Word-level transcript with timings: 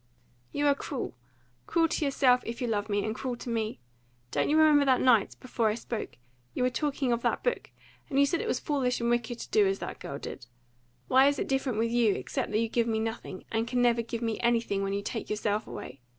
"You 0.51 0.65
are 0.65 0.73
cruel 0.73 1.13
cruel 1.67 1.87
to 1.89 2.03
yourself, 2.03 2.41
if 2.43 2.59
you 2.59 2.65
love 2.67 2.89
me, 2.89 3.05
and 3.05 3.13
cruel 3.13 3.35
to 3.37 3.51
me. 3.51 3.81
Don't 4.31 4.49
you 4.49 4.57
remember 4.57 4.83
that 4.83 4.99
night 4.99 5.35
before 5.39 5.67
I 5.69 5.75
spoke 5.75 6.17
you 6.55 6.63
were 6.63 6.71
talking 6.71 7.11
of 7.11 7.21
that 7.21 7.43
book; 7.43 7.69
and 8.09 8.17
you 8.19 8.25
said 8.25 8.41
it 8.41 8.47
was 8.47 8.59
foolish 8.59 8.99
and 8.99 9.11
wicked 9.11 9.37
to 9.37 9.51
do 9.51 9.67
as 9.67 9.77
that 9.77 9.99
girl 9.99 10.17
did. 10.17 10.47
Why 11.07 11.27
is 11.27 11.37
it 11.37 11.47
different 11.47 11.77
with 11.77 11.91
you, 11.91 12.15
except 12.15 12.49
that 12.49 12.57
you 12.59 12.67
give 12.67 12.87
me 12.87 12.99
nothing, 12.99 13.45
and 13.51 13.67
can 13.67 13.79
never 13.83 14.01
give 14.01 14.23
me 14.23 14.39
anything 14.39 14.81
when 14.81 14.93
you 14.93 15.03
take 15.03 15.29
yourself 15.29 15.67
away? 15.67 16.01